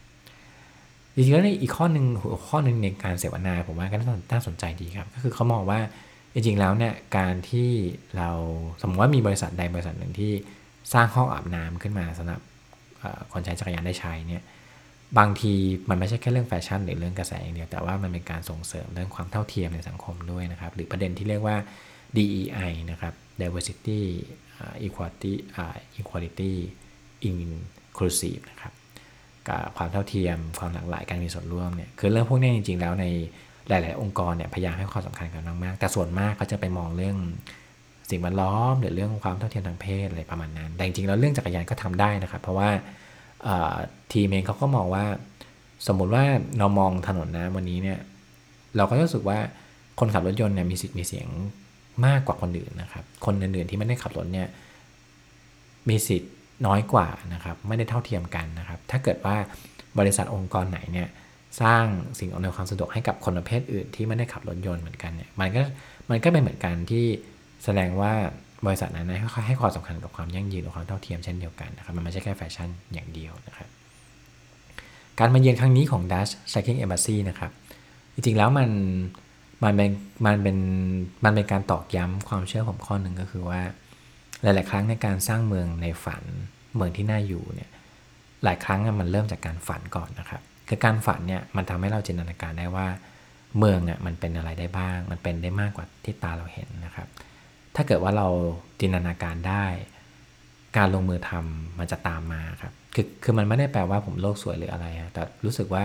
[1.14, 3.98] จริงๆแล้วในอีกข้อหนึ่งหัวข้อหนึ่งในการเสวนาผมว่าก็
[4.32, 5.80] น่าสนใจดีครับ ก็คือเขามองว่า
[6.34, 7.70] จริงๆแล้วเนี่ยการที่
[8.18, 8.30] เรา
[8.82, 10.32] สมมติว่ามีบริษัทใดบริษัทหนึ่งที่
[10.94, 12.40] สร้างห้องอาบน้ำขึ้นมาสำหรับ
[13.32, 14.44] คนใช้จักรยานได้ใช้เนี่ย
[15.18, 15.54] บางที
[15.90, 21.58] มันไม่ใช่แค่เรื่องแฟชั่นหรือเรื่องกระแสอย่างเดียวแต่ว่ามันเป็นการส่งเสริมเรื่องความเท่าเทียมในสังคมด้วยนะครับ หรือประเด็นที่เรียกว่า
[22.18, 24.02] DEI นะครับ diversity
[24.86, 25.34] equality
[26.00, 26.54] equality
[27.32, 28.74] inclusive นะครับ
[29.48, 33.06] กับความเท่าเทียมความหลากหลายการมีส่วนร่วมเนี่ยคือเรื่องพวกนี้จริง ๆ แล้วใน
[33.70, 37.18] หลาย ๆ องค์กรเนี่ยพยายามให้ความสำคัญกันมากๆแต่ส่วนมากเขาจะไปมองเรื่อง
[38.10, 42.70] สิ่งแวดล้อม หรือเรื่องความเท่าเทียมทางเพศอะไรประมาณนั้น แต่จริงๆแล้วเรื่องจักรยานก็ทำได้นะครับ เพราะว่า
[44.14, 45.06] ทีมเองเขาก็มองว่า
[45.88, 46.24] สมมุติว่า
[46.60, 48.00] เรามองถนนนะวันนี้เนี่ย
[48.78, 49.40] เราก็รู้สึกว่า
[50.00, 51.28] คนขับรถยนต์เนี่ยมีสิทธิ์มีเสียง
[52.06, 54.48] มากกว่าคนอื่นนะครับ คนอื่นๆที่ไม่ได้ขับรถเนี่ย
[55.90, 56.32] มีสิทธิ์
[56.66, 59.36] น้อยกว่านะครับไม่ได้เท่าเทียมกันนะครับ ถ้าเกิดว่า
[60.00, 61.08] บริษัทองค์กรไหนเนี่ย
[61.62, 61.84] สร้าง
[62.20, 65.62] สิ่งอำนวยความสะดวกให้กับคนประเภทอื่นที่ไม่ได้ขับรถยนต์เหมือนกันเนี่ยมันก็
[66.10, 67.06] มันก็เป็นเหมือนกันที่
[67.64, 68.14] แสดงว่า
[68.66, 73.68] บริษัทนั้นให้ให้ความสำคัญกับความยั่งยืนและความเท่าเทียมเช่นเดียวกันนะครับมันไม่ใช่แค่แฟชั่นอย่างเดียวนะครับ
[75.20, 77.52] การมาเยือนครั้งนี้ของ Dutch Cycling Embassy นะครับ
[78.14, 78.70] จริงๆแล้วมัน
[79.64, 79.90] มันเป็น
[80.26, 80.58] มันเป็น
[81.24, 83.62] มันเป็นการตอกย้ำความเชื่อผมข้อหนึ่งก็คือว่า
[84.42, 86.24] หลาย ๆ ครั้งในการสร้างเมืองในฝัน
[86.76, 87.70] เมืองที่น่าอยู่เนี่ย
[88.44, 92.88] หลายครั้งมันเริ่มจากการฝันก่อนนะครับ คือการฝันเนี่ยมันทำให้เราจินตนาการได้ว่า
[93.60, 97.08] เมืองเนี่ยมันเป็นอะไรได้บ้าง มันเป็นได้มากกว่าที่ตาเราเห็นนะครับ
[97.76, 98.28] ถ้าเกิดว่าเรา
[98.82, 99.66] จินตนาการได้
[100.78, 105.84] การลงมือทำมันจะตามมาครับคือคือมันไม่ได้แปลว่าผมโลกสวยหรืออะไรฮะแต่รู้สึกว่า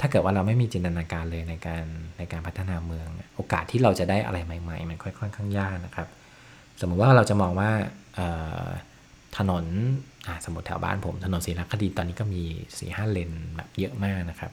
[0.00, 1.84] ถ้าเกิดว่าเราไม่มีจินตนาการเลยในการ
[2.18, 6.08] ในการพัฒนาเมือง โอกาสที่เราจะได้อะไรใหม่ ๆ มันค่อนข้างยากนะครับ
[6.80, 7.70] สมมุติว่าเราจะมองว่า
[9.36, 9.64] ถนน
[10.44, 12.42] สมมติแถวบ้านผมถนนศรีนครินตอนนี้ก็มี
[12.78, 14.52] สีห้าเลนแบบเยอะมากนะครับ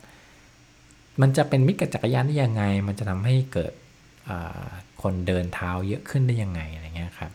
[1.22, 3.74] มันจะเป็นมิตรกับจักรยานได้ยังไง มันจะทำให้เกิด
[5.02, 7.32] คนเดินเท้าเยอะขึ้นได้ยังไงอะไรเงี้ยครับ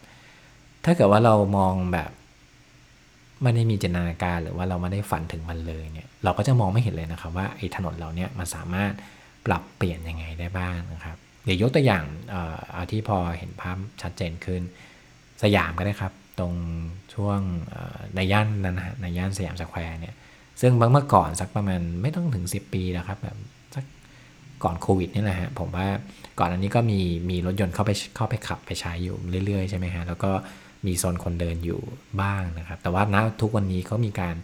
[0.85, 2.11] ถ้าเกิดว่าเรามองแบบ
[3.43, 8.93] ไม่ได้มีจินตนาการหรือว่าเราไม่ได้ฝันถึงมันเลยเนี่ยเราก็จะมองไม่เห็นเลยนะครับว่าไอ้ถนนเราเนี่ยมันสามารถ
[9.47, 12.05] ปรับเปลี่ยนยังไงได้บ้างนะครับ เดี๋ยวยกตัวอย่าง
[12.73, 14.63] เอาที่พอเห็นภาพชัดเจนขึ้น
[15.43, 16.55] สยามก็ได้ครับ ตรง
[17.15, 17.41] ช่วง
[18.15, 20.15] ในย่านนั้นนะในย่านสยามสแควร์เนี่ย
[20.61, 23.37] ซึ่งบางเมื่อก่อนสักประมาณไม่ต้องถึง 10 ปีแล้วครับแบบ
[23.75, 23.85] สัก
[24.65, 25.87] ก่อนโควิดนี่แหละฮะผมว่า
[26.39, 30.31] ก่อนอันนี้ก็มีมีรถยนต์เข้าไปเข้าไปขับไปใช้อยู่เรื่อยๆใช่ไหมฮะแล้วก็
[30.87, 31.81] มีโซนคนเดินอยู่
[32.23, 34.35] บ้างนะครับ แต่ว่าณทุกวันนี้เขามีการ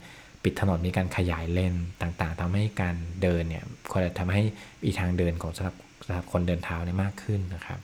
[0.45, 4.43] ปิดถนนมีการขยายเลนต่างๆทำให้การเดินเนี่ยควรจะทำให้
[4.85, 7.79] มีทางเดินของสำหรับ สำหรับคนเดินเท้าเนี่ยมากขึ้นนะครับ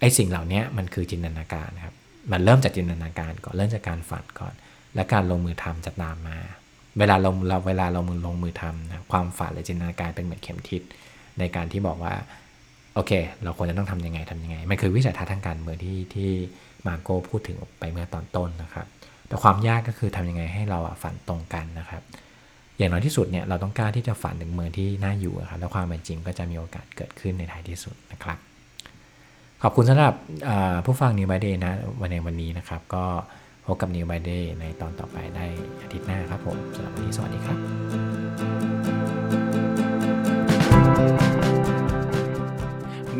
[0.00, 1.94] ไอ้สิ่งเหล่านี้มันคือจินตนาการครับ
[2.32, 4.54] มันเริ่มจากจินตนาการก่อนเริ่มจากการฝันก่อน
[4.94, 6.38] และการลงมือทำจะตามมา
[6.98, 10.82] เวลาเราเราเวลาเรามือลงมือทำนะความฝันหรือจินตนาการเป็นเหมือนเข็มทิศ
[11.38, 12.14] ในการที่บอกว่า
[12.94, 16.30] โอเค เราควรจะต้องทํำยังไงทํำยังไง มันคือวิสัยทัศน์ทางการเมืองที่ที่
[16.86, 18.86] มาโก้พูดถึงไปเมื่อตอนต้นนะครับ
[19.28, 22.02] แต่ความยากก็คือทำยังไงให้เราฝันตรงกันนะครับ
[22.78, 28.38] อย่างน้อยที่สุดเนี่ยเราต้องกล้าที่จะฝันถึงเมืองที่น่าอยู่ครับแล้วความเป็นจริงก็จะมีโอกาสเกิดขึ้นในท้ายที่สุดนะครับ
[29.62, 30.14] ขอบคุณสำหรับ
[30.84, 33.04] ผู้ฟัง New by Day นะวันในวันนี้นะครับ ก็
[33.66, 35.46] พบกับ New by Day ในตอนต่อไปได้
[35.82, 37.58] อาทิตย์หน้าครับผมสำหรับวันนี้สวัสดีครับ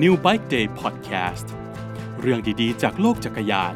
[0.02, 1.46] New Bike Day Podcast
[2.20, 3.74] เรื่องดีๆ จากโลกจักรยาน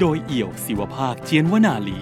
[0.00, 2.00] โดยเอี่ยวศิวภาคเจียนวนาลี